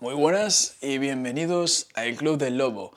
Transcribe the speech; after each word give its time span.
Muy 0.00 0.14
buenas 0.14 0.76
y 0.82 0.98
bienvenidos 0.98 1.86
al 1.94 2.16
Club 2.16 2.36
del 2.36 2.58
Lobo. 2.58 2.92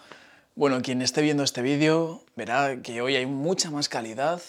Bueno, 0.55 0.81
quien 0.81 1.03
esté 1.03 1.21
viendo 1.21 1.43
este 1.43 1.61
vídeo 1.61 2.23
verá 2.35 2.81
que 2.81 3.01
hoy 3.01 3.15
hay 3.15 3.27
mucha 3.27 3.69
más 3.69 3.87
calidad 3.87 4.41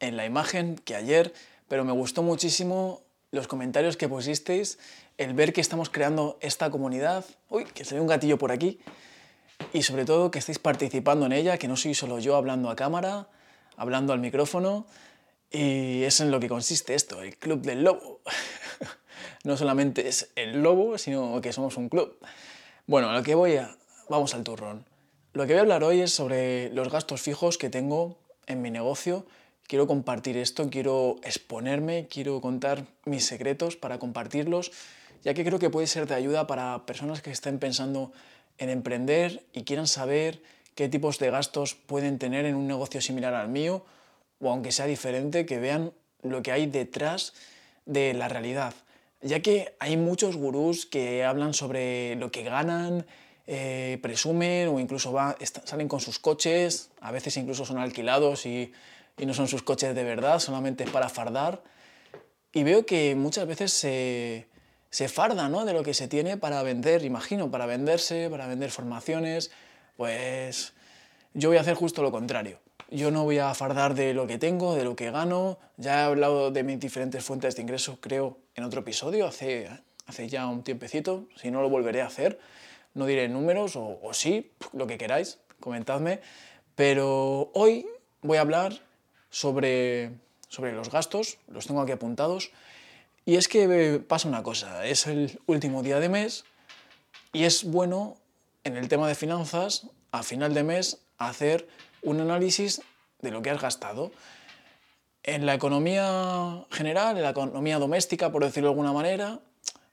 en 0.00 0.16
la 0.16 0.24
imagen 0.24 0.76
que 0.76 0.96
ayer, 0.96 1.34
pero 1.68 1.84
me 1.84 1.92
gustó 1.92 2.22
muchísimo 2.22 3.02
los 3.32 3.48
comentarios 3.48 3.98
que 3.98 4.08
pusisteis, 4.08 4.78
el 5.18 5.34
ver 5.34 5.52
que 5.52 5.60
estamos 5.60 5.90
creando 5.90 6.38
esta 6.40 6.70
comunidad, 6.70 7.26
uy, 7.50 7.66
que 7.66 7.84
se 7.84 7.94
ve 7.94 8.00
un 8.00 8.06
gatillo 8.06 8.38
por 8.38 8.50
aquí, 8.50 8.80
y 9.74 9.82
sobre 9.82 10.06
todo 10.06 10.30
que 10.30 10.38
estáis 10.38 10.58
participando 10.58 11.26
en 11.26 11.32
ella, 11.32 11.58
que 11.58 11.68
no 11.68 11.76
soy 11.76 11.94
solo 11.94 12.18
yo 12.18 12.34
hablando 12.34 12.70
a 12.70 12.76
cámara, 12.76 13.28
hablando 13.76 14.14
al 14.14 14.20
micrófono, 14.20 14.86
y 15.50 16.02
es 16.02 16.18
en 16.20 16.30
lo 16.30 16.40
que 16.40 16.48
consiste 16.48 16.94
esto, 16.94 17.20
el 17.20 17.36
Club 17.36 17.60
del 17.60 17.84
Lobo. 17.84 18.20
No 19.44 19.56
solamente 19.56 20.08
es 20.08 20.30
el 20.36 20.62
lobo, 20.62 20.98
sino 20.98 21.40
que 21.40 21.52
somos 21.52 21.76
un 21.76 21.88
club. 21.88 22.18
Bueno, 22.86 23.10
a 23.10 23.14
lo 23.14 23.22
que 23.22 23.34
voy 23.34 23.56
a... 23.56 23.76
Vamos 24.08 24.34
al 24.34 24.42
turrón. 24.42 24.84
Lo 25.32 25.46
que 25.46 25.52
voy 25.52 25.58
a 25.58 25.62
hablar 25.62 25.84
hoy 25.84 26.00
es 26.00 26.12
sobre 26.12 26.70
los 26.70 26.90
gastos 26.90 27.20
fijos 27.20 27.56
que 27.56 27.70
tengo 27.70 28.18
en 28.46 28.62
mi 28.62 28.70
negocio. 28.70 29.26
Quiero 29.66 29.86
compartir 29.86 30.36
esto, 30.36 30.68
quiero 30.70 31.16
exponerme, 31.22 32.06
quiero 32.08 32.40
contar 32.40 32.84
mis 33.04 33.24
secretos 33.24 33.76
para 33.76 33.98
compartirlos, 33.98 34.72
ya 35.22 35.32
que 35.32 35.44
creo 35.44 35.58
que 35.58 35.70
puede 35.70 35.86
ser 35.86 36.06
de 36.06 36.14
ayuda 36.14 36.46
para 36.46 36.84
personas 36.84 37.22
que 37.22 37.30
estén 37.30 37.58
pensando 37.58 38.12
en 38.58 38.68
emprender 38.68 39.44
y 39.52 39.64
quieran 39.64 39.86
saber 39.86 40.42
qué 40.74 40.88
tipos 40.88 41.18
de 41.18 41.30
gastos 41.30 41.74
pueden 41.74 42.18
tener 42.18 42.44
en 42.44 42.54
un 42.54 42.66
negocio 42.66 43.00
similar 43.00 43.34
al 43.34 43.48
mío, 43.48 43.84
o 44.40 44.50
aunque 44.50 44.72
sea 44.72 44.86
diferente, 44.86 45.46
que 45.46 45.58
vean 45.58 45.92
lo 46.22 46.42
que 46.42 46.52
hay 46.52 46.66
detrás 46.66 47.32
de 47.86 48.12
la 48.12 48.28
realidad 48.28 48.74
ya 49.24 49.40
que 49.40 49.74
hay 49.80 49.96
muchos 49.96 50.36
gurús 50.36 50.84
que 50.84 51.24
hablan 51.24 51.54
sobre 51.54 52.14
lo 52.16 52.30
que 52.30 52.42
ganan, 52.42 53.06
eh, 53.46 53.98
presumen 54.02 54.68
o 54.68 54.78
incluso 54.78 55.14
salen 55.64 55.88
con 55.88 56.00
sus 56.00 56.18
coches, 56.18 56.90
a 57.00 57.10
veces 57.10 57.36
incluso 57.38 57.64
son 57.64 57.78
alquilados 57.78 58.46
y, 58.46 58.72
no 59.18 59.32
son 59.32 59.48
sus 59.48 59.62
coches 59.62 59.94
de 59.94 60.04
verdad, 60.04 60.40
solamente 60.40 60.84
para 60.86 61.08
fardar. 61.08 61.62
Y 62.52 62.64
veo 62.64 62.84
que 62.84 63.14
muchas 63.14 63.46
veces 63.46 63.72
se, 63.72 64.46
se 64.90 65.08
farda 65.08 65.48
¿no? 65.48 65.64
de 65.64 65.72
lo 65.72 65.82
que 65.82 65.94
se 65.94 66.06
tiene 66.06 66.36
para 66.36 66.62
vender, 66.62 67.04
imagino, 67.04 67.50
para 67.50 67.66
venderse, 67.66 68.28
para 68.28 68.46
vender 68.46 68.70
formaciones. 68.70 69.52
Pues 69.96 70.74
yo 71.32 71.48
voy 71.48 71.58
a 71.58 71.62
hacer 71.62 71.74
justo 71.74 72.02
lo 72.02 72.12
contrario. 72.12 72.58
Yo 72.90 73.10
no 73.10 73.24
voy 73.24 73.38
a 73.38 73.54
fardar 73.54 73.94
de 73.94 74.14
lo 74.14 74.26
que 74.26 74.38
tengo, 74.38 74.74
de 74.74 74.84
lo 74.84 74.94
que 74.94 75.10
gano. 75.10 75.58
Ya 75.76 76.00
he 76.00 76.04
hablado 76.04 76.50
de 76.50 76.62
mis 76.62 76.78
diferentes 76.78 77.24
fuentes 77.24 77.56
de 77.56 77.62
ingresos, 77.62 77.98
creo, 78.00 78.38
en 78.54 78.64
otro 78.64 78.80
episodio, 78.80 79.26
hace, 79.26 79.68
hace 80.06 80.28
ya 80.28 80.46
un 80.46 80.62
tiempecito. 80.62 81.26
Si 81.36 81.50
no, 81.50 81.62
lo 81.62 81.70
volveré 81.70 82.02
a 82.02 82.06
hacer. 82.06 82.38
No 82.94 83.06
diré 83.06 83.28
números, 83.28 83.74
o, 83.74 83.98
sí, 84.12 84.52
lo 84.72 84.86
que 84.86 84.98
queráis, 84.98 85.38
comentadme. 85.60 86.20
Pero 86.76 87.50
hoy 87.54 87.86
voy 88.22 88.38
a 88.38 88.42
hablar 88.42 88.80
sobre, 89.30 90.12
sobre 90.48 90.72
los 90.72 90.90
gastos, 90.90 91.38
los 91.48 91.66
tengo 91.66 91.80
aquí 91.80 91.92
apuntados. 91.92 92.52
Y 93.24 93.36
es 93.36 93.48
que 93.48 94.02
pasa 94.06 94.28
una 94.28 94.42
cosa, 94.42 94.86
es 94.86 95.06
el 95.06 95.40
último 95.46 95.82
día 95.82 95.98
de 95.98 96.10
mes 96.10 96.44
y 97.32 97.44
es 97.44 97.64
bueno 97.64 98.18
en 98.64 98.76
el 98.76 98.88
tema 98.88 99.08
de 99.08 99.14
finanzas, 99.14 99.88
a 100.12 100.22
final 100.22 100.54
de 100.54 100.62
mes, 100.62 101.03
hacer 101.18 101.68
un 102.02 102.20
análisis 102.20 102.82
de 103.20 103.30
lo 103.30 103.42
que 103.42 103.50
has 103.50 103.60
gastado. 103.60 104.12
En 105.22 105.46
la 105.46 105.54
economía 105.54 106.64
general, 106.70 107.16
en 107.16 107.22
la 107.22 107.30
economía 107.30 107.78
doméstica, 107.78 108.30
por 108.30 108.44
decirlo 108.44 108.68
de 108.68 108.72
alguna 108.72 108.92
manera, 108.92 109.40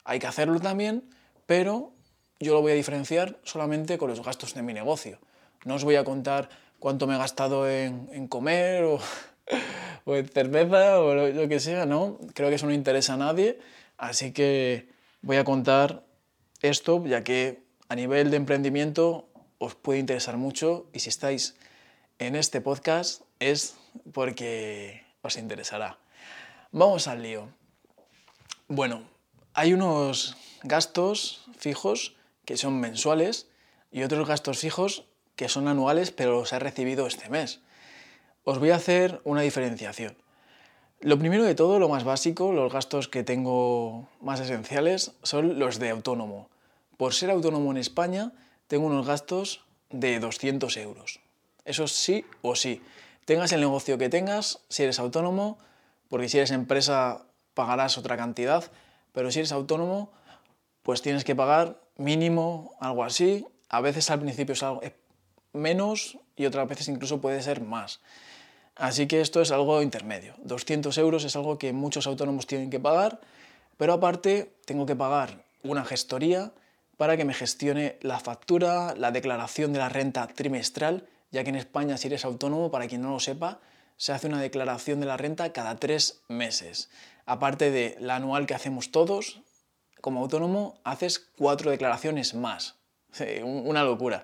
hay 0.04 0.18
que 0.18 0.26
hacerlo 0.26 0.60
también, 0.60 1.04
pero 1.46 1.92
yo 2.38 2.52
lo 2.54 2.60
voy 2.60 2.72
a 2.72 2.74
diferenciar 2.74 3.38
solamente 3.44 3.98
con 3.98 4.10
los 4.10 4.22
gastos 4.22 4.54
de 4.54 4.62
mi 4.62 4.74
negocio. 4.74 5.18
No 5.64 5.76
os 5.76 5.84
voy 5.84 5.96
a 5.96 6.04
contar 6.04 6.50
cuánto 6.78 7.06
me 7.06 7.14
he 7.14 7.18
gastado 7.18 7.68
en, 7.68 8.28
comer 8.28 8.84
o, 8.84 8.98
o, 10.04 10.16
en 10.16 10.28
cerveza 10.28 11.00
o 11.00 11.14
lo, 11.14 11.28
lo 11.28 11.48
que 11.48 11.60
sea, 11.60 11.86
no. 11.86 12.18
Creo 12.34 12.50
que 12.50 12.56
eso 12.56 12.66
no 12.66 12.72
interesa 12.72 13.14
a 13.14 13.16
nadie, 13.16 13.58
así 13.96 14.32
que 14.32 14.88
voy 15.22 15.36
a 15.36 15.44
contar 15.44 16.02
esto, 16.60 17.04
ya 17.06 17.24
que 17.24 17.62
a 17.88 17.94
nivel 17.94 18.30
de 18.30 18.36
emprendimiento 18.36 19.28
os 19.62 19.76
puede 19.76 20.00
interesar 20.00 20.36
mucho 20.38 20.86
y 20.92 20.98
si 20.98 21.08
estáis 21.08 21.54
en 22.18 22.34
este 22.34 22.60
podcast 22.60 23.22
es 23.38 23.76
porque 24.12 25.04
os 25.22 25.36
interesará. 25.36 25.98
Vamos 26.72 27.06
al 27.06 27.22
lío. 27.22 27.48
Bueno, 28.66 29.04
hay 29.54 29.72
unos 29.72 30.36
gastos 30.64 31.44
fijos 31.56 32.16
que 32.44 32.56
son 32.56 32.80
mensuales 32.80 33.46
y 33.92 34.02
otros 34.02 34.26
gastos 34.26 34.58
fijos 34.58 35.04
que 35.36 35.48
son 35.48 35.68
anuales 35.68 36.10
pero 36.10 36.40
los 36.40 36.52
he 36.52 36.58
recibido 36.58 37.06
este 37.06 37.30
mes. 37.30 37.60
Os 38.42 38.58
voy 38.58 38.70
a 38.70 38.76
hacer 38.76 39.20
una 39.22 39.42
diferenciación. 39.42 40.16
Lo 40.98 41.20
primero 41.20 41.44
de 41.44 41.54
todo, 41.54 41.78
lo 41.78 41.88
más 41.88 42.02
básico, 42.02 42.52
los 42.52 42.72
gastos 42.72 43.06
que 43.06 43.22
tengo 43.22 44.08
más 44.20 44.40
esenciales 44.40 45.12
son 45.22 45.60
los 45.60 45.78
de 45.78 45.90
autónomo. 45.90 46.50
Por 46.96 47.14
ser 47.14 47.30
autónomo 47.30 47.70
en 47.70 47.76
España, 47.76 48.32
tengo 48.72 48.86
unos 48.86 49.06
gastos 49.06 49.66
de 49.90 50.18
200 50.18 50.74
euros. 50.78 51.20
Eso 51.66 51.86
sí 51.88 52.24
o 52.40 52.56
sí. 52.56 52.80
Tengas 53.26 53.52
el 53.52 53.60
negocio 53.60 53.98
que 53.98 54.08
tengas, 54.08 54.60
si 54.70 54.82
eres 54.82 54.98
autónomo, 54.98 55.58
porque 56.08 56.30
si 56.30 56.38
eres 56.38 56.52
empresa 56.52 57.26
pagarás 57.52 57.98
otra 57.98 58.16
cantidad, 58.16 58.64
pero 59.12 59.30
si 59.30 59.40
eres 59.40 59.52
autónomo, 59.52 60.10
pues 60.82 61.02
tienes 61.02 61.22
que 61.22 61.36
pagar 61.36 61.82
mínimo 61.98 62.74
algo 62.80 63.04
así. 63.04 63.46
A 63.68 63.82
veces 63.82 64.08
al 64.08 64.20
principio 64.20 64.54
es 64.54 64.62
algo 64.62 64.80
menos 65.52 66.16
y 66.34 66.46
otras 66.46 66.66
veces 66.66 66.88
incluso 66.88 67.20
puede 67.20 67.42
ser 67.42 67.60
más. 67.60 68.00
Así 68.74 69.06
que 69.06 69.20
esto 69.20 69.42
es 69.42 69.50
algo 69.50 69.82
intermedio. 69.82 70.32
200 70.44 70.96
euros 70.96 71.24
es 71.24 71.36
algo 71.36 71.58
que 71.58 71.74
muchos 71.74 72.06
autónomos 72.06 72.46
tienen 72.46 72.70
que 72.70 72.80
pagar, 72.80 73.20
pero 73.76 73.92
aparte 73.92 74.54
tengo 74.64 74.86
que 74.86 74.96
pagar 74.96 75.44
una 75.62 75.84
gestoría 75.84 76.52
para 77.02 77.16
que 77.16 77.24
me 77.24 77.34
gestione 77.34 77.98
la 78.00 78.20
factura, 78.20 78.94
la 78.96 79.10
declaración 79.10 79.72
de 79.72 79.80
la 79.80 79.88
renta 79.88 80.28
trimestral 80.28 81.08
ya 81.32 81.42
que 81.42 81.50
en 81.50 81.56
España 81.56 81.96
si 81.96 82.06
eres 82.06 82.24
autónomo, 82.24 82.70
para 82.70 82.86
quien 82.86 83.02
no 83.02 83.10
lo 83.10 83.18
sepa, 83.18 83.58
se 83.96 84.12
hace 84.12 84.28
una 84.28 84.40
declaración 84.40 85.00
de 85.00 85.06
la 85.06 85.16
renta 85.16 85.52
cada 85.52 85.74
tres 85.76 86.22
meses. 86.28 86.90
Aparte 87.26 87.72
de 87.72 87.96
la 87.98 88.14
anual 88.16 88.46
que 88.46 88.54
hacemos 88.54 88.92
todos, 88.92 89.40
como 90.00 90.20
autónomo 90.20 90.78
haces 90.84 91.18
cuatro 91.18 91.72
declaraciones 91.72 92.34
más. 92.34 92.76
Una 93.42 93.82
locura. 93.82 94.22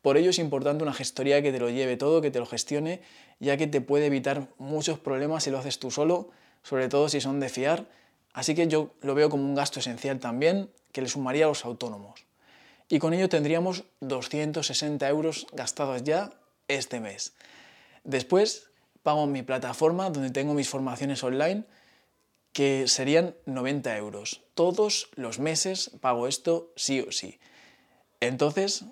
Por 0.00 0.16
ello 0.16 0.30
es 0.30 0.38
importante 0.38 0.84
una 0.84 0.94
gestoría 0.94 1.42
que 1.42 1.50
te 1.50 1.58
lo 1.58 1.68
lleve 1.68 1.96
todo, 1.96 2.20
que 2.20 2.30
te 2.30 2.38
lo 2.38 2.46
gestione, 2.46 3.02
ya 3.40 3.56
que 3.56 3.66
te 3.66 3.80
puede 3.80 4.06
evitar 4.06 4.46
muchos 4.56 5.00
problemas 5.00 5.42
si 5.42 5.50
lo 5.50 5.58
haces 5.58 5.80
tú 5.80 5.90
solo, 5.90 6.30
sobre 6.62 6.88
todo 6.88 7.08
si 7.08 7.20
son 7.20 7.40
de 7.40 7.48
fiar. 7.48 7.88
Así 8.32 8.54
que 8.54 8.68
yo 8.68 8.90
lo 9.02 9.14
veo 9.14 9.30
como 9.30 9.44
un 9.44 9.54
gasto 9.54 9.80
esencial 9.80 10.20
también 10.20 10.70
que 10.92 11.02
le 11.02 11.08
sumaría 11.08 11.44
a 11.44 11.48
los 11.48 11.64
autónomos. 11.64 12.24
Y 12.88 12.98
con 12.98 13.14
ello 13.14 13.28
tendríamos 13.28 13.84
260 14.00 15.08
euros 15.08 15.46
gastados 15.52 16.02
ya 16.02 16.32
este 16.68 17.00
mes. 17.00 17.34
Después 18.04 18.70
pago 19.02 19.26
mi 19.26 19.42
plataforma 19.42 20.10
donde 20.10 20.30
tengo 20.30 20.54
mis 20.54 20.68
formaciones 20.68 21.22
online 21.22 21.64
que 22.52 22.88
serían 22.88 23.34
90 23.46 23.96
euros. 23.96 24.42
Todos 24.54 25.08
los 25.14 25.38
meses 25.38 25.90
pago 26.00 26.26
esto 26.26 26.72
sí 26.76 27.00
o 27.00 27.12
sí. 27.12 27.38
Entonces 28.20 28.84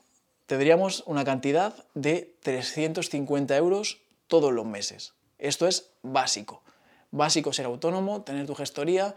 tendríamos 0.46 1.02
una 1.06 1.24
cantidad 1.24 1.84
de 1.94 2.34
350 2.42 3.56
euros 3.56 4.00
todos 4.28 4.52
los 4.52 4.64
meses. 4.64 5.14
Esto 5.38 5.66
es 5.66 5.90
básico. 6.02 6.62
Básico 7.10 7.52
ser 7.52 7.66
autónomo, 7.66 8.22
tener 8.22 8.46
tu 8.46 8.54
gestoría 8.54 9.14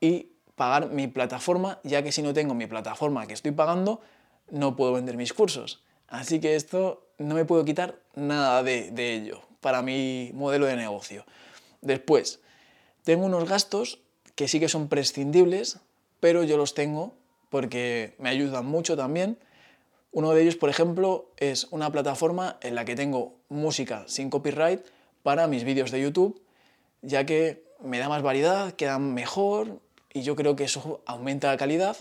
y 0.00 0.28
pagar 0.54 0.90
mi 0.90 1.06
plataforma, 1.06 1.80
ya 1.84 2.02
que 2.02 2.12
si 2.12 2.22
no 2.22 2.32
tengo 2.32 2.54
mi 2.54 2.66
plataforma 2.66 3.26
que 3.26 3.34
estoy 3.34 3.52
pagando, 3.52 4.00
no 4.50 4.76
puedo 4.76 4.92
vender 4.92 5.16
mis 5.16 5.32
cursos. 5.32 5.82
Así 6.08 6.40
que 6.40 6.56
esto 6.56 7.06
no 7.18 7.34
me 7.34 7.44
puedo 7.44 7.64
quitar 7.64 7.98
nada 8.14 8.62
de, 8.62 8.90
ello 9.14 9.42
para 9.60 9.82
mi 9.82 10.30
modelo 10.34 10.66
de 10.66 10.76
negocio. 10.76 11.24
Después, 11.80 12.40
tengo 13.04 13.26
unos 13.26 13.48
gastos 13.48 14.00
que 14.34 14.48
sí 14.48 14.60
que 14.60 14.68
son 14.68 14.88
prescindibles, 14.88 15.80
pero 16.20 16.44
yo 16.44 16.56
los 16.56 16.74
tengo 16.74 17.14
porque 17.50 18.14
me 18.18 18.28
ayudan 18.28 18.66
mucho 18.66 18.96
también. 18.96 19.38
Uno 20.12 20.32
de 20.32 20.42
ellos, 20.42 20.56
por 20.56 20.70
ejemplo, 20.70 21.30
es 21.36 21.64
una 21.70 21.90
plataforma 21.90 22.58
en 22.62 22.74
la 22.74 22.84
que 22.84 22.96
tengo 22.96 23.34
música 23.48 24.04
sin 24.06 24.30
copyright 24.30 24.80
para 25.22 25.46
mis 25.46 25.64
vídeos 25.64 25.90
de 25.90 26.00
YouTube, 26.00 26.40
ya 27.02 27.26
que 27.26 27.64
me 27.80 27.98
da 27.98 28.08
más 28.08 28.22
variedad, 28.22 28.72
quedan 28.72 29.14
mejor 29.14 29.80
y 30.12 30.22
yo 30.22 30.36
creo 30.36 30.56
que 30.56 30.64
eso 30.64 31.02
aumenta 31.06 31.48
la 31.48 31.56
calidad. 31.56 31.96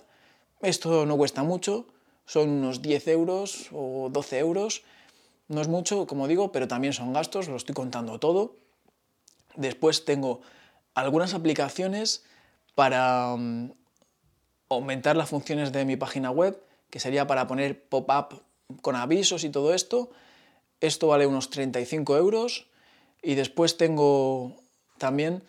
Esto 0.62 1.06
no 1.06 1.18
cuesta 1.18 1.44
mucho, 1.44 1.88
son 2.26 2.50
unos 2.50 2.82
10 2.82 3.08
euros 3.10 3.70
o 3.72 4.10
12 4.12 4.40
euros. 4.40 4.84
No 5.48 5.62
es 5.62 5.68
mucho, 5.68 6.08
como 6.08 6.28
digo, 6.28 6.52
pero 6.52 6.68
también 6.68 6.94
son 6.94 7.14
gastos, 7.14 7.48
lo 7.48 7.56
estoy 7.56 7.76
contando 7.76 8.20
todo. 8.20 8.56
Después 9.56 10.06
tengo 10.06 10.42
algunas 10.96 11.34
aplicaciones 11.34 12.24
para, 12.74 13.36
mm, 13.38 13.72
aumentar 14.70 15.16
las 15.16 15.30
funciones 15.30 15.72
de 15.72 15.86
mi 15.86 15.96
página 15.96 16.32
web, 16.32 16.62
que 16.90 17.00
sería 17.00 17.28
para 17.28 17.48
poner 17.48 17.88
pop-up 17.88 18.44
con 18.82 18.96
avisos 18.96 19.44
y 19.44 19.50
todo 19.50 19.74
esto. 19.74 20.10
Esto 20.82 21.08
vale 21.08 21.28
unos 21.28 21.50
35 21.50 22.18
euros. 22.18 22.68
Y 23.22 23.36
después 23.36 23.78
tengo 23.78 24.56
también 24.98 25.44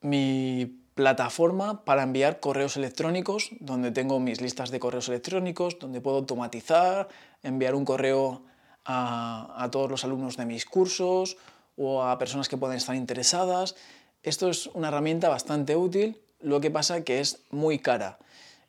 mi 0.00 0.80
plataforma 0.94 1.84
para 1.84 2.02
enviar 2.02 2.40
correos 2.40 2.76
electrónicos, 2.76 3.50
donde 3.60 3.90
tengo 3.90 4.20
mis 4.20 4.40
listas 4.40 4.70
de 4.70 4.78
correos 4.78 5.08
electrónicos, 5.08 5.78
donde 5.78 6.00
puedo 6.00 6.18
automatizar, 6.18 7.08
enviar 7.42 7.74
un 7.74 7.84
correo 7.84 8.42
a, 8.84 9.68
todos 9.72 9.90
los 9.90 10.04
alumnos 10.04 10.36
de 10.36 10.46
mis 10.46 10.66
cursos 10.66 11.36
o 11.76 12.02
a 12.02 12.18
personas 12.18 12.48
que 12.48 12.56
puedan 12.56 12.76
estar 12.76 12.94
interesadas. 12.94 13.74
Esto 14.22 14.48
es 14.48 14.68
una 14.68 14.88
herramienta 14.88 15.28
bastante 15.28 15.74
útil, 15.76 16.20
lo 16.40 16.60
que 16.60 16.70
pasa 16.70 17.02
que 17.02 17.20
es 17.20 17.42
muy 17.50 17.78
cara. 17.78 18.18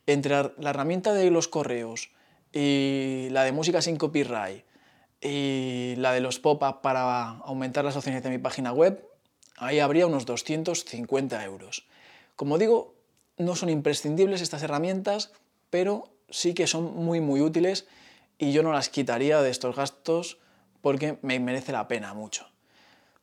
Entre 0.07 0.51
la 0.57 0.69
herramienta 0.69 1.13
de 1.13 1.29
los 1.29 1.47
correos 1.47 2.09
y 2.51 3.27
la 3.31 3.43
de 3.43 3.51
música 3.51 3.81
sin 3.81 3.97
copyright 3.97 4.63
y 5.21 5.95
la 5.97 6.13
de 6.13 6.21
los 6.21 6.39
pop-up 6.39 6.81
para 6.81 7.37
aumentar 7.39 7.83
las 7.85 7.95
opciones 7.95 8.23
de 8.23 8.29
mi 8.29 8.37
página 8.37 8.71
web, 8.71 9.03
ahí 9.57 9.79
habría 9.79 10.07
unos 10.07 10.25
250 10.25 11.43
euros. 11.43 11.85
Como 12.35 12.57
digo, 12.57 12.95
no 13.37 13.55
son 13.55 13.69
imprescindibles 13.69 14.41
estas 14.41 14.63
herramientas, 14.63 15.31
pero 15.69 16.09
sí 16.29 16.53
que 16.53 16.67
son 16.67 16.95
muy 16.95 17.21
muy 17.21 17.41
útiles 17.41 17.85
y 18.37 18.51
yo 18.51 18.63
no 18.63 18.73
las 18.73 18.89
quitaría 18.89 19.41
de 19.41 19.49
estos 19.49 19.75
gastos 19.75 20.37
porque 20.81 21.17
me 21.21 21.39
merece 21.39 21.71
la 21.71 21.87
pena 21.87 22.13
mucho. 22.13 22.47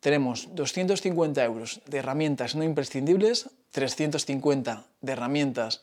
Tenemos 0.01 0.49
250 0.55 1.45
euros 1.45 1.81
de 1.87 1.99
herramientas 1.99 2.57
no 2.57 2.65
imprescindibles, 2.65 3.51
350 3.71 4.85
de 5.01 5.13
herramientas 5.13 5.83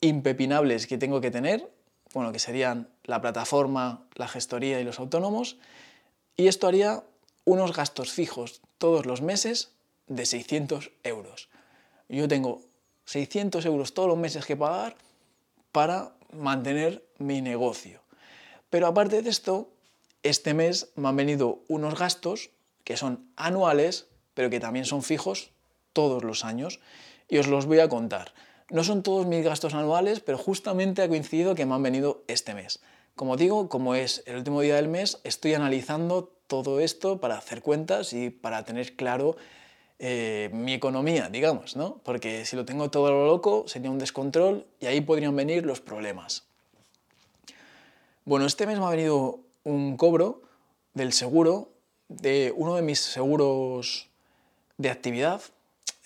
impepinables 0.00 0.86
que 0.86 0.98
tengo 0.98 1.20
que 1.20 1.30
tener, 1.30 1.70
bueno, 2.12 2.32
que 2.32 2.38
serían 2.38 2.88
la 3.04 3.20
plataforma, 3.20 4.04
la 4.16 4.28
gestoría 4.28 4.80
y 4.80 4.84
los 4.84 4.98
autónomos, 4.98 5.56
y 6.36 6.48
esto 6.48 6.66
haría 6.66 7.04
unos 7.44 7.72
gastos 7.72 8.12
fijos 8.12 8.60
todos 8.84 9.06
los 9.06 9.22
meses 9.22 9.70
de 10.08 10.26
600 10.26 10.90
euros. 11.04 11.48
Yo 12.10 12.28
tengo 12.28 12.60
600 13.06 13.64
euros 13.64 13.94
todos 13.94 14.10
los 14.10 14.18
meses 14.18 14.44
que 14.44 14.58
pagar 14.58 14.94
para 15.72 16.12
mantener 16.34 17.02
mi 17.16 17.40
negocio. 17.40 18.02
Pero 18.68 18.86
aparte 18.86 19.22
de 19.22 19.30
esto, 19.30 19.70
este 20.22 20.52
mes 20.52 20.90
me 20.96 21.08
han 21.08 21.16
venido 21.16 21.60
unos 21.66 21.98
gastos 21.98 22.50
que 22.84 22.98
son 22.98 23.26
anuales, 23.36 24.06
pero 24.34 24.50
que 24.50 24.60
también 24.60 24.84
son 24.84 25.02
fijos 25.02 25.48
todos 25.94 26.22
los 26.22 26.44
años, 26.44 26.78
y 27.26 27.38
os 27.38 27.46
los 27.46 27.64
voy 27.64 27.78
a 27.78 27.88
contar. 27.88 28.34
No 28.68 28.84
son 28.84 29.02
todos 29.02 29.26
mis 29.26 29.42
gastos 29.42 29.72
anuales, 29.72 30.20
pero 30.20 30.36
justamente 30.36 31.00
ha 31.00 31.08
coincidido 31.08 31.54
que 31.54 31.64
me 31.64 31.72
han 31.72 31.82
venido 31.82 32.22
este 32.28 32.52
mes. 32.52 32.80
Como 33.16 33.38
digo, 33.38 33.70
como 33.70 33.94
es 33.94 34.22
el 34.26 34.36
último 34.36 34.60
día 34.60 34.76
del 34.76 34.88
mes, 34.88 35.20
estoy 35.24 35.54
analizando 35.54 36.33
todo 36.46 36.80
esto 36.80 37.20
para 37.20 37.36
hacer 37.36 37.62
cuentas 37.62 38.12
y 38.12 38.30
para 38.30 38.64
tener 38.64 38.96
claro 38.96 39.36
eh, 39.98 40.50
mi 40.52 40.74
economía, 40.74 41.28
digamos, 41.28 41.76
¿no? 41.76 42.00
Porque 42.04 42.44
si 42.44 42.56
lo 42.56 42.64
tengo 42.64 42.90
todo 42.90 43.06
a 43.06 43.10
lo 43.10 43.26
loco, 43.26 43.64
sería 43.66 43.90
un 43.90 43.98
descontrol 43.98 44.66
y 44.80 44.86
ahí 44.86 45.00
podrían 45.00 45.34
venir 45.36 45.64
los 45.64 45.80
problemas. 45.80 46.44
Bueno, 48.24 48.46
este 48.46 48.66
mes 48.66 48.78
me 48.78 48.86
ha 48.86 48.90
venido 48.90 49.40
un 49.64 49.96
cobro 49.96 50.42
del 50.94 51.12
seguro 51.12 51.72
de 52.08 52.52
uno 52.56 52.76
de 52.76 52.82
mis 52.82 53.00
seguros 53.00 54.08
de 54.78 54.90
actividad. 54.90 55.40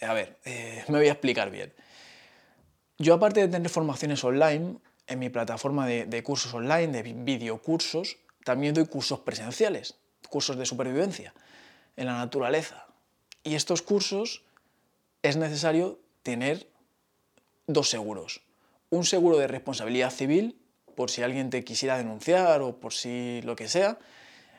A 0.01 0.13
ver, 0.15 0.37
eh, 0.45 0.85
me 0.89 0.99
voy 0.99 1.09
a 1.09 1.13
explicar 1.13 1.51
bien. 1.51 1.73
Yo 2.99 3.15
aparte 3.15 3.41
de 3.41 3.49
tener 3.49 3.71
formaciones 3.71 4.23
online, 4.25 4.77
en 5.07 5.19
mi 5.19 5.31
plataforma 5.31 5.87
de, 5.87 6.23
cursos 6.23 6.53
online, 6.53 6.89
de 6.89 7.03
videocursos, 7.03 8.19
también 8.45 8.75
doy 8.75 8.87
cursos 8.87 9.21
presenciales, 9.21 9.95
cursos 10.29 10.57
de 10.57 10.67
supervivencia 10.67 11.35
en 11.97 12.07
la 12.07 12.15
naturaleza. 12.15 12.87
Y 13.43 13.55
estos 13.55 13.83
cursos 13.83 14.45
es 15.23 15.37
necesario 15.37 15.99
tener 16.23 16.69
dos 17.67 17.89
seguros. 17.89 18.43
Un 18.91 19.05
seguro 19.05 19.39
de 19.39 19.47
responsabilidad 19.47 20.11
civil 20.11 20.59
por 20.95 21.11
si 21.11 21.23
alguien 21.23 21.51
te 21.51 21.63
quisiera 21.63 21.97
denunciar 21.97 22.61
o 22.61 22.81
por 22.81 22.93
si 22.93 23.41
lo 23.43 23.55
que 23.55 23.69
sea, 23.69 23.99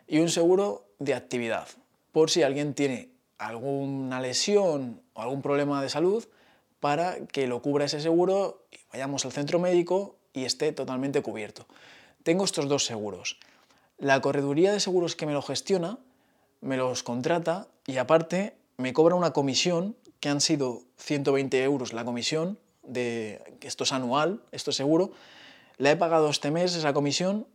y 0.07 0.19
un 0.19 0.30
seguro 0.30 0.88
de 0.98 1.13
actividad, 1.13 1.68
por 2.13 2.30
si 2.30 2.44
alguien 2.44 2.74
tiene 2.74 3.10
alguna 3.38 4.21
lesión 4.21 5.01
o 5.13 5.21
algún 5.21 5.42
problema 5.42 5.81
de 5.81 5.89
salud, 5.89 6.25
para 6.80 7.25
que 7.27 7.48
lo 7.48 7.62
cubra 7.62 7.86
ese 7.86 8.00
seguro 8.00 8.63
y 8.71 8.77
vayamos 8.94 9.25
al 9.25 9.33
centro 9.33 9.60
médico 9.60 10.16
y 10.31 10.45
esté 10.45 10.71
totalmente 10.71 11.21
cubierto. 11.21 11.68
Tengo 12.24 12.45
estos 12.45 12.69
dos 12.69 12.86
seguros. 12.86 13.38
La 13.99 14.21
correduría 14.21 14.71
de 14.71 14.79
seguros 14.79 15.15
que 15.15 15.25
me 15.25 15.33
lo 15.33 15.41
gestiona 15.41 15.99
me 16.61 16.77
los 16.77 17.03
contrata 17.03 17.67
y 17.85 17.97
aparte 17.97 18.55
me 18.77 18.93
cobra 18.93 19.15
una 19.15 19.31
comisión 19.31 19.95
que 20.21 20.29
han 20.29 20.39
sido 20.39 20.83
120 20.97 21.61
euros 21.63 21.91
la 21.91 22.05
comisión, 22.05 22.57
de, 22.83 23.41
esto 23.61 23.83
es 23.83 23.91
anual, 23.91 24.41
esto 24.51 24.71
es 24.71 24.77
seguro, 24.77 25.11
la 25.77 25.91
he 25.91 25.95
pagado 25.97 26.29
este 26.29 26.49
mes 26.49 26.75
esa 26.75 26.93
comisión 26.93 27.45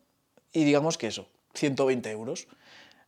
y 0.52 0.64
digamos 0.64 0.99
que 0.99 1.06
eso, 1.06 1.29
120 1.55 2.11
euros. 2.11 2.46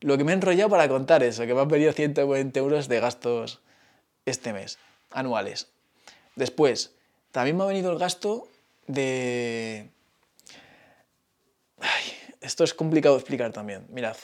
Lo 0.01 0.17
que 0.17 0.25
me 0.25 0.33
he 0.33 0.35
enrollado 0.35 0.71
para 0.71 0.89
contar 0.89 1.23
eso, 1.23 1.47
que 1.47 1.55
me 1.55 1.61
han 1.61 1.69
pedido 1.69 1.93
120 1.93 2.59
euros 2.59 2.89
de 2.89 3.01
gastos 3.01 3.61
este 4.25 4.53
mes, 4.53 4.79
anuales. 5.11 5.69
Después, 6.37 6.95
también 7.33 7.57
me 7.57 7.65
ha 7.65 7.67
venido 7.67 7.93
el 7.93 7.99
gasto 7.99 8.49
de... 8.87 9.91
esto 12.47 12.65
es 12.65 12.75
complicado 12.75 13.17
de 13.17 13.21
explicar 13.21 13.53
también. 13.53 13.87
Mirad, 13.91 14.17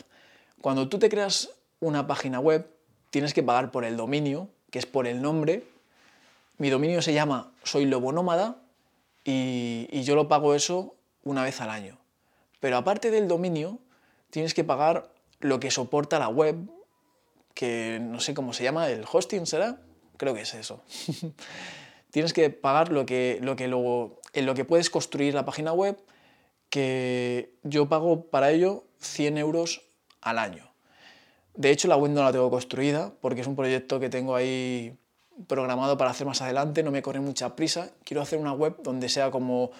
cuando 0.61 0.89
tú 0.89 0.99
te 0.99 1.09
creas 1.09 1.51
una 1.81 2.07
página 2.07 2.39
web, 2.39 2.71
tienes 3.11 3.35
que 3.35 3.43
pagar 3.43 3.71
por 3.73 3.85
el 3.85 3.97
dominio, 3.97 4.49
que 4.71 4.79
es 4.79 4.87
por 4.87 5.07
el 5.07 5.21
nombre. 5.21 5.65
Mi 6.57 6.71
dominio 6.71 7.03
se 7.03 7.13
llama 7.13 7.53
Soy 7.65 7.85
Lobo 7.85 8.13
Nómada 8.13 8.63
y, 9.25 10.03
yo 10.03 10.15
lo 10.15 10.29
pago 10.29 10.55
eso 10.55 10.95
una 11.25 11.43
vez 11.43 11.61
al 11.61 11.71
año. 11.71 11.99
Pero 12.61 12.77
aparte 12.77 13.11
del 13.11 13.27
dominio, 13.27 13.81
tienes 14.31 14.55
que 14.55 14.63
pagar 14.63 15.13
lo 15.41 15.59
que 15.59 15.73
soporta 15.73 16.21
la 16.21 16.29
web, 16.29 16.57
que 17.55 17.99
no 18.01 18.21
sé 18.21 18.35
cómo 18.35 18.53
se 18.53 18.63
llama, 18.63 18.89
el 18.89 19.05
hosting 19.11 19.47
será, 19.47 19.81
creo 20.17 20.33
que 20.33 20.43
es 20.43 20.55
eso. 20.55 20.81
tienes 22.11 22.33
que 22.33 22.51
pagar 22.51 22.93
lo 22.93 23.05
que, 23.05 23.39
lo 23.43 23.57
que 23.57 23.67
luego, 23.67 24.21
en 24.33 24.47
lo 24.47 24.55
que 24.55 24.65
puedes 24.65 24.91
construir 24.91 25.35
la 25.35 25.45
página 25.45 25.73
web, 25.73 25.99
que 26.73 27.53
yo 27.65 27.87
pago 27.87 28.31
para 28.31 28.51
ello 28.51 28.85
100 29.01 29.37
euros 29.37 29.83
al 30.23 30.39
año. 30.39 30.73
De 31.55 31.71
hecho, 31.71 31.87
la 31.87 31.97
web 31.97 32.13
no 32.13 32.23
la 32.23 32.33
tengo 32.33 32.51
construida 32.51 33.13
porque 33.21 33.43
es 33.43 33.47
un 33.47 33.57
proyecto 33.57 34.01
que 34.01 34.09
tengo 34.09 34.35
ahí 34.35 34.97
programado 35.49 35.99
para 35.99 36.13
hacer 36.13 36.27
más 36.27 36.41
adelante, 36.41 36.83
no 36.83 36.91
me 36.91 37.03
corre 37.03 37.21
mucha 37.21 37.57
prisa. 37.57 37.91
Quiero 38.05 38.23
hacer 38.23 38.39
una 38.39 38.55
web 38.55 38.77
donde 38.83 39.11
sea 39.11 39.31
como 39.31 39.71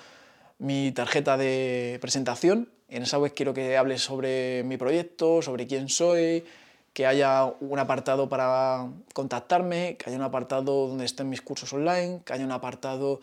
mi 0.59 0.93
tarjeta 0.93 1.39
de 1.39 1.97
presentación. 2.03 2.69
En 2.91 3.05
esa 3.05 3.19
web 3.19 3.33
quiero 3.35 3.55
que 3.55 3.79
hable 3.79 3.97
sobre 3.97 4.63
mi 4.65 4.77
proyecto, 4.77 5.41
sobre 5.41 5.67
quién 5.67 5.89
soy, 5.89 6.45
que 6.93 7.07
haya 7.07 7.47
un 7.61 7.79
apartado 7.79 8.29
para 8.29 8.87
contactarme, 9.15 9.97
que 9.97 10.11
haya 10.11 10.19
un 10.19 10.25
apartado 10.25 10.89
donde 10.89 11.07
estén 11.07 11.31
mis 11.31 11.41
cursos 11.41 11.73
online, 11.73 12.21
que 12.27 12.35
haya 12.35 12.45
un 12.45 12.53
apartado 12.53 13.21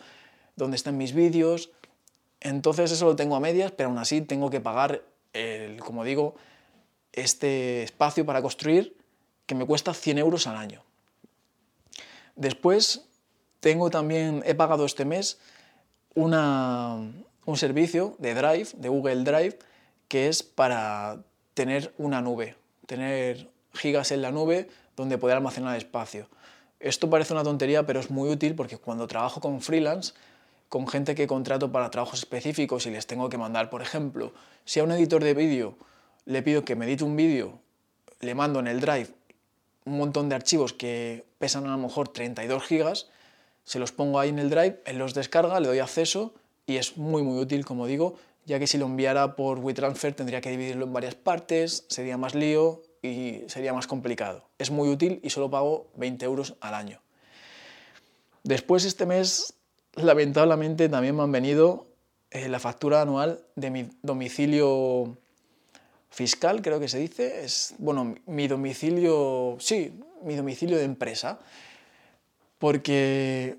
donde 0.56 0.74
estén 0.74 0.98
mis 0.98 1.14
vídeos. 1.14 1.70
Entonces 2.40 2.90
eso 2.90 3.04
lo 3.04 3.16
tengo 3.16 3.36
a 3.36 3.40
medias, 3.40 3.70
pero 3.72 3.88
aún 3.88 3.98
así 3.98 4.22
tengo 4.22 4.50
que 4.50 4.60
pagar, 4.60 5.02
el, 5.32 5.80
como 5.80 6.04
digo, 6.04 6.34
este 7.12 7.82
espacio 7.82 8.24
para 8.24 8.40
construir 8.40 8.96
que 9.46 9.54
me 9.54 9.66
cuesta 9.66 9.92
100 9.92 10.18
euros 10.18 10.46
al 10.46 10.56
año. 10.56 10.82
Después 12.36 13.06
tengo 13.60 13.90
también, 13.90 14.42
he 14.46 14.54
pagado 14.54 14.86
este 14.86 15.04
mes 15.04 15.38
un 16.14 17.56
servicio 17.56 18.16
de 18.18 18.34
Drive, 18.34 18.68
de 18.76 18.88
Google 18.88 19.24
Drive, 19.24 19.58
que 20.08 20.28
es 20.28 20.42
para 20.42 21.18
tener 21.54 21.92
una 21.98 22.20
nube, 22.20 22.56
tener 22.86 23.50
gigas 23.74 24.10
en 24.12 24.22
la 24.22 24.30
nube 24.30 24.68
donde 24.96 25.18
poder 25.18 25.36
almacenar 25.36 25.76
espacio. 25.76 26.28
Esto 26.78 27.10
parece 27.10 27.32
una 27.34 27.44
tontería, 27.44 27.84
pero 27.84 28.00
es 28.00 28.10
muy 28.10 28.30
útil 28.30 28.54
porque 28.54 28.78
cuando 28.78 29.06
trabajo 29.06 29.40
con 29.40 29.60
freelance, 29.60 30.14
con 30.70 30.86
gente 30.86 31.16
que 31.16 31.26
contrato 31.26 31.72
para 31.72 31.90
trabajos 31.90 32.20
específicos 32.20 32.86
y 32.86 32.90
les 32.90 33.06
tengo 33.06 33.28
que 33.28 33.36
mandar, 33.36 33.68
por 33.70 33.82
ejemplo, 33.82 34.32
si 34.64 34.78
a 34.78 34.84
un 34.84 34.92
editor 34.92 35.22
de 35.22 35.34
vídeo 35.34 35.76
le 36.24 36.42
pido 36.42 36.64
que 36.64 36.76
me 36.76 36.86
edite 36.86 37.02
un 37.02 37.16
vídeo, 37.16 37.58
le 38.20 38.36
mando 38.36 38.60
en 38.60 38.68
el 38.68 38.80
Drive 38.80 39.08
un 39.84 39.98
montón 39.98 40.28
de 40.28 40.36
archivos 40.36 40.72
que 40.72 41.24
pesan 41.38 41.66
a 41.66 41.70
lo 41.70 41.78
mejor 41.78 42.08
32 42.08 42.62
gigas, 42.62 43.08
se 43.64 43.80
los 43.80 43.90
pongo 43.90 44.20
ahí 44.20 44.28
en 44.28 44.38
el 44.38 44.48
Drive, 44.48 44.80
él 44.86 44.98
los 44.98 45.12
descarga, 45.12 45.58
le 45.58 45.66
doy 45.66 45.80
acceso 45.80 46.34
y 46.66 46.76
es 46.76 46.96
muy 46.96 47.24
muy 47.24 47.40
útil, 47.40 47.64
como 47.64 47.86
digo, 47.86 48.14
ya 48.46 48.60
que 48.60 48.68
si 48.68 48.78
lo 48.78 48.86
enviara 48.86 49.34
por 49.34 49.58
WeTransfer 49.58 50.14
tendría 50.14 50.40
que 50.40 50.50
dividirlo 50.50 50.84
en 50.84 50.92
varias 50.92 51.16
partes, 51.16 51.84
sería 51.88 52.16
más 52.16 52.36
lío 52.36 52.82
y 53.02 53.40
sería 53.48 53.72
más 53.72 53.88
complicado. 53.88 54.48
Es 54.58 54.70
muy 54.70 54.88
útil 54.88 55.18
y 55.24 55.30
solo 55.30 55.50
pago 55.50 55.88
20 55.96 56.24
euros 56.26 56.54
al 56.60 56.74
año. 56.74 57.00
Después 58.44 58.84
este 58.84 59.04
mes 59.04 59.54
lamentablemente 59.94 60.88
también 60.88 61.16
me 61.16 61.22
han 61.22 61.32
venido 61.32 61.86
eh, 62.30 62.48
la 62.48 62.58
factura 62.58 63.02
anual 63.02 63.40
de 63.56 63.70
mi 63.70 63.90
domicilio 64.02 65.16
fiscal, 66.10 66.62
creo 66.62 66.80
que 66.80 66.88
se 66.88 66.98
dice. 66.98 67.44
Es, 67.44 67.74
bueno, 67.78 68.14
mi 68.26 68.48
domicilio, 68.48 69.56
sí, 69.58 70.00
mi 70.22 70.36
domicilio 70.36 70.76
de 70.76 70.84
empresa. 70.84 71.38
Porque 72.58 73.56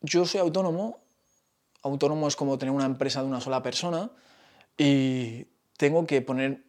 yo 0.00 0.26
soy 0.26 0.40
autónomo. 0.40 0.98
Autónomo 1.82 2.28
es 2.28 2.36
como 2.36 2.58
tener 2.58 2.74
una 2.74 2.86
empresa 2.86 3.22
de 3.22 3.28
una 3.28 3.40
sola 3.40 3.62
persona 3.62 4.10
y 4.78 5.46
tengo 5.76 6.06
que 6.06 6.22
poner 6.22 6.62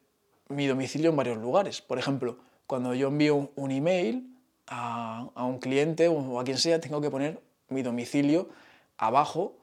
mi 0.50 0.68
domicilio 0.68 1.10
en 1.10 1.16
varios 1.16 1.38
lugares. 1.38 1.82
Por 1.82 2.00
ejemplo, 2.00 2.38
cuando 2.68 2.94
yo 2.94 3.08
envío 3.08 3.50
un 3.56 3.72
email 3.72 4.28
a, 4.68 5.30
a 5.36 5.46
un 5.46 5.60
cliente 5.60 6.08
o 6.08 6.40
a 6.40 6.44
quien 6.44 6.58
sea, 6.58 6.82
tengo 6.82 7.00
que 7.02 7.10
poner 7.10 7.40
mi 7.70 7.82
domicilio 7.82 8.50
abajo 8.98 9.58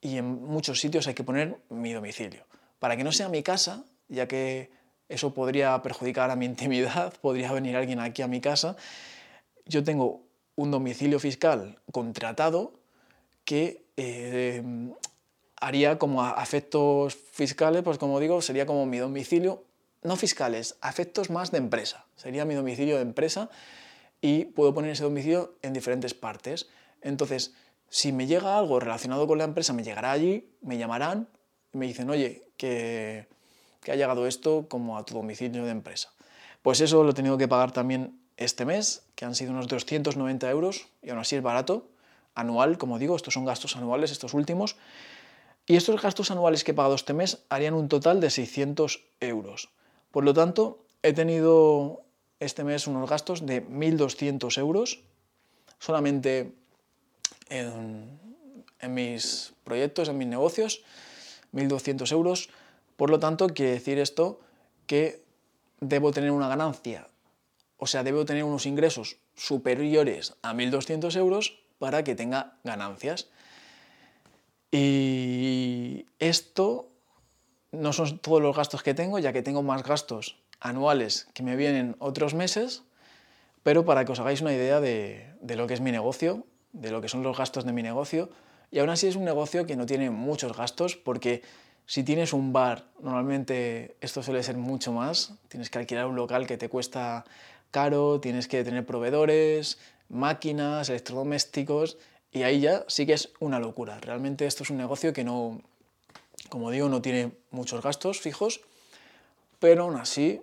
y 0.00 0.18
en 0.18 0.42
muchos 0.42 0.80
sitios 0.80 1.06
hay 1.06 1.14
que 1.14 1.24
poner 1.24 1.58
mi 1.68 1.92
domicilio. 1.92 2.44
Para 2.78 2.96
que 2.96 3.04
no 3.04 3.12
sea 3.12 3.28
mi 3.28 3.42
casa, 3.42 3.84
ya 4.08 4.26
que 4.26 4.70
eso 5.08 5.34
podría 5.34 5.80
perjudicar 5.82 6.30
a 6.30 6.36
mi 6.36 6.46
intimidad, 6.46 7.14
podría 7.20 7.52
venir 7.52 7.76
alguien 7.76 8.00
aquí 8.00 8.22
a 8.22 8.28
mi 8.28 8.40
casa, 8.40 8.76
yo 9.66 9.84
tengo 9.84 10.22
un 10.56 10.70
domicilio 10.70 11.18
fiscal 11.18 11.78
contratado 11.92 12.74
que 13.44 13.84
eh, 13.96 14.62
haría 15.60 15.98
como 15.98 16.24
afectos 16.24 17.14
fiscales, 17.14 17.82
pues 17.82 17.98
como 17.98 18.18
digo, 18.20 18.42
sería 18.42 18.66
como 18.66 18.84
mi 18.86 18.98
domicilio, 18.98 19.64
no 20.02 20.16
fiscales, 20.16 20.76
afectos 20.80 21.30
más 21.30 21.52
de 21.52 21.58
empresa. 21.58 22.06
Sería 22.16 22.44
mi 22.44 22.54
domicilio 22.54 22.96
de 22.96 23.02
empresa 23.02 23.50
y 24.20 24.46
puedo 24.46 24.74
poner 24.74 24.90
ese 24.90 25.04
domicilio 25.04 25.54
en 25.62 25.72
diferentes 25.72 26.14
partes. 26.14 26.68
Entonces, 27.00 27.54
si 27.92 28.10
me 28.10 28.26
llega 28.26 28.56
algo 28.56 28.80
relacionado 28.80 29.26
con 29.26 29.36
la 29.36 29.44
empresa, 29.44 29.74
me 29.74 29.84
llegará 29.84 30.12
allí, 30.12 30.48
me 30.62 30.78
llamarán 30.78 31.28
y 31.74 31.76
me 31.76 31.86
dicen, 31.86 32.08
oye, 32.08 32.48
que, 32.56 33.28
ha 33.86 33.94
llegado 33.94 34.26
esto 34.26 34.64
como 34.66 34.96
a 34.96 35.04
tu 35.04 35.12
domicilio 35.12 35.66
de 35.66 35.72
empresa. 35.72 36.10
Pues 36.62 36.80
eso 36.80 37.04
lo 37.04 37.10
he 37.10 37.12
tenido 37.12 37.36
que 37.36 37.48
pagar 37.48 37.70
también 37.72 38.18
este 38.38 38.64
mes, 38.64 39.02
que 39.14 39.26
han 39.26 39.34
sido 39.34 39.52
unos 39.52 39.68
290 39.68 40.50
euros, 40.50 40.86
y 41.02 41.10
aún 41.10 41.18
así 41.18 41.36
es 41.36 41.42
barato, 41.42 41.86
anual, 42.34 42.78
como 42.78 42.98
digo, 42.98 43.14
estos 43.14 43.34
son 43.34 43.44
gastos 43.44 43.76
anuales, 43.76 44.10
estos 44.10 44.32
últimos. 44.32 44.76
Y 45.66 45.76
estos 45.76 46.00
gastos 46.00 46.30
anuales 46.30 46.64
que 46.64 46.70
he 46.70 46.74
pagado 46.74 46.94
este 46.94 47.12
mes 47.12 47.44
harían 47.50 47.74
un 47.74 47.90
total 47.90 48.20
de 48.20 48.30
600 48.30 49.04
euros. 49.20 49.68
Por 50.10 50.24
lo 50.24 50.32
tanto, 50.32 50.86
he 51.02 51.12
tenido 51.12 52.00
este 52.40 52.64
mes 52.64 52.86
unos 52.86 53.10
gastos 53.10 53.44
de 53.44 53.62
1.200 53.68 54.56
euros, 54.56 55.02
solamente 55.78 56.54
en, 57.48 58.18
mis 58.88 59.52
proyectos, 59.64 60.08
en 60.08 60.18
mis 60.18 60.28
negocios, 60.28 60.82
1.200 61.52 62.10
euros. 62.12 62.50
Por 62.96 63.10
lo 63.10 63.18
tanto, 63.18 63.48
quiere 63.48 63.72
decir 63.72 63.98
esto 63.98 64.40
que 64.86 65.22
debo 65.80 66.12
tener 66.12 66.30
una 66.30 66.48
ganancia, 66.48 67.08
o 67.76 67.86
sea, 67.86 68.04
debo 68.04 68.24
tener 68.24 68.44
unos 68.44 68.66
ingresos 68.66 69.16
superiores 69.34 70.34
a 70.42 70.54
1.200 70.54 71.16
euros 71.16 71.58
para 71.78 72.04
que 72.04 72.14
tenga 72.14 72.54
ganancias. 72.62 73.28
Y 74.70 76.06
esto 76.18 76.88
no 77.72 77.92
son 77.92 78.18
todos 78.18 78.40
los 78.40 78.56
gastos 78.56 78.82
que 78.82 78.94
tengo, 78.94 79.18
ya 79.18 79.32
que 79.32 79.42
tengo 79.42 79.62
más 79.62 79.82
gastos 79.82 80.38
anuales 80.60 81.26
que 81.34 81.42
me 81.42 81.56
vienen 81.56 81.96
otros 81.98 82.34
meses, 82.34 82.84
pero 83.62 83.84
para 83.84 84.04
que 84.04 84.12
os 84.12 84.20
hagáis 84.20 84.40
una 84.40 84.52
idea 84.52 84.80
de, 84.80 85.34
de 85.40 85.56
lo 85.56 85.66
que 85.66 85.74
es 85.74 85.80
mi 85.80 85.90
negocio, 85.90 86.46
de 86.72 86.90
lo 86.90 87.00
que 87.00 87.08
son 87.08 87.22
los 87.22 87.36
gastos 87.36 87.64
de 87.64 87.72
mi 87.72 87.82
negocio 87.82 88.30
y 88.70 88.78
aún 88.78 88.90
así 88.90 89.06
es 89.06 89.16
un 89.16 89.24
negocio 89.24 89.66
que 89.66 89.76
no 89.76 89.86
tiene 89.86 90.10
muchos 90.10 90.56
gastos 90.56 90.96
porque 90.96 91.42
si 91.86 92.04
tienes 92.04 92.32
un 92.32 92.52
bar, 92.52 92.86
normalmente 93.00 93.96
esto 94.00 94.22
suele 94.22 94.42
ser 94.42 94.56
mucho 94.56 94.92
más, 94.92 95.34
tienes 95.48 95.68
que 95.68 95.78
alquilar 95.78 96.06
un 96.06 96.16
local 96.16 96.46
que 96.46 96.56
te 96.56 96.68
cuesta 96.68 97.24
caro, 97.70 98.20
tienes 98.20 98.48
que 98.48 98.64
tener 98.64 98.86
proveedores, 98.86 99.78
máquinas, 100.08 100.88
electrodomésticos 100.88 101.98
y 102.32 102.44
ahí 102.44 102.60
ya 102.60 102.84
sí 102.88 103.04
que 103.04 103.12
es 103.12 103.30
una 103.40 103.58
locura. 103.58 103.98
Realmente 104.00 104.46
esto 104.46 104.62
es 104.62 104.70
un 104.70 104.78
negocio 104.78 105.12
que 105.12 105.24
no, 105.24 105.60
como 106.48 106.70
digo, 106.70 106.88
no 106.88 107.02
tiene 107.02 107.32
muchos 107.50 107.82
gastos 107.82 108.20
fijos, 108.20 108.62
pero 109.58 109.84
aún 109.84 109.96
así, 109.96 110.40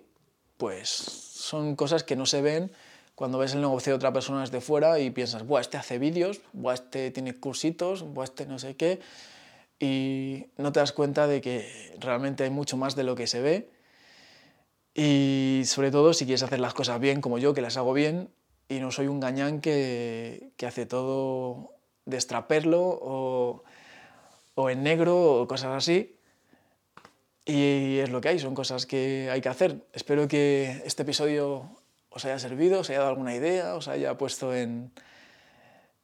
pues 0.56 0.88
son 0.88 1.74
cosas 1.74 2.04
que 2.04 2.16
no 2.16 2.26
se 2.26 2.42
ven 2.42 2.70
cuando 3.20 3.36
ves 3.36 3.52
el 3.52 3.60
negocio 3.60 3.92
de 3.92 3.96
otra 3.96 4.14
persona 4.14 4.40
desde 4.40 4.62
fuera 4.62 4.98
y 4.98 5.10
piensas, 5.10 5.46
Buah, 5.46 5.60
este 5.60 5.76
hace 5.76 5.98
vídeos, 5.98 6.40
Buah, 6.54 6.72
este 6.72 7.10
tiene 7.10 7.38
cursitos, 7.38 8.02
Buah, 8.02 8.24
este 8.24 8.46
no 8.46 8.58
sé 8.58 8.76
qué, 8.76 8.98
y 9.78 10.46
no 10.56 10.72
te 10.72 10.80
das 10.80 10.92
cuenta 10.92 11.26
de 11.26 11.42
que 11.42 11.94
realmente 12.00 12.44
hay 12.44 12.50
mucho 12.50 12.78
más 12.78 12.96
de 12.96 13.04
lo 13.04 13.16
que 13.16 13.26
se 13.26 13.42
ve. 13.42 13.68
Y 14.94 15.64
sobre 15.66 15.90
todo 15.90 16.14
si 16.14 16.24
quieres 16.24 16.42
hacer 16.42 16.60
las 16.60 16.72
cosas 16.72 16.98
bien, 16.98 17.20
como 17.20 17.36
yo, 17.36 17.52
que 17.52 17.60
las 17.60 17.76
hago 17.76 17.92
bien, 17.92 18.30
y 18.70 18.80
no 18.80 18.90
soy 18.90 19.06
un 19.06 19.20
gañán 19.20 19.60
que, 19.60 20.52
que 20.56 20.64
hace 20.64 20.86
todo 20.86 21.74
de 22.06 22.16
extraperlo 22.16 22.80
o, 22.80 23.64
o 24.54 24.70
en 24.70 24.82
negro 24.82 25.42
o 25.42 25.46
cosas 25.46 25.76
así. 25.76 26.16
Y 27.44 27.98
es 27.98 28.08
lo 28.08 28.22
que 28.22 28.30
hay, 28.30 28.38
son 28.38 28.54
cosas 28.54 28.86
que 28.86 29.28
hay 29.30 29.42
que 29.42 29.50
hacer. 29.50 29.84
Espero 29.92 30.26
que 30.26 30.80
este 30.86 31.02
episodio 31.02 31.76
os 32.10 32.24
haya 32.24 32.38
servido, 32.38 32.80
os 32.80 32.90
haya 32.90 33.00
dado 33.00 33.10
alguna 33.10 33.34
idea, 33.34 33.74
os 33.74 33.88
haya 33.88 34.18
puesto 34.18 34.54
en, 34.54 34.90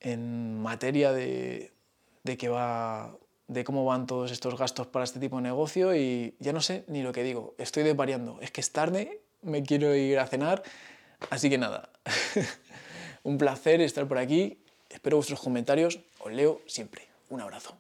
en 0.01 0.63
materia 0.63 1.13
de, 1.13 1.73
de, 2.23 2.49
va, 2.49 3.17
de 3.49 3.65
cómo 3.65 3.85
van 3.85 4.07
todos 4.07 4.31
estos 4.31 4.57
gastos 4.57 4.87
para 4.87 5.05
este 5.05 5.19
tipo 5.19 5.37
de 5.37 5.43
negocio 5.43 5.95
y 5.95 6.35
ya 6.39 6.53
no 6.53 6.61
sé 6.61 6.85
ni 6.87 7.03
lo 7.03 7.13
que 7.13 7.23
digo, 7.23 7.55
estoy 7.59 7.83
desvariando, 7.83 8.39
es 8.41 8.51
que 8.51 8.61
es 8.61 8.73
tarde, 8.73 9.21
me 9.43 9.63
quiero 9.63 9.95
ir 9.95 10.19
a 10.19 10.27
cenar, 10.27 10.63
así 11.31 11.51
que 11.51 11.59
nada, 11.59 11.91
un 13.23 13.39
placer 13.39 13.81
estar 13.81 14.07
por 14.07 14.19
aquí, 14.19 14.63
espero 14.89 15.17
vuestros 15.17 15.41
comentarios, 15.41 16.01
os 16.21 16.33
leo 16.33 16.63
siempre, 16.67 17.09
un 17.29 17.41
abrazo. 17.41 17.77